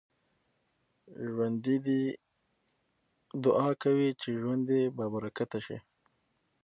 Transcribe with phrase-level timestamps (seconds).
[1.31, 1.75] ژوندي
[3.43, 5.77] دعا کوي چې ژوند يې بابرکته شي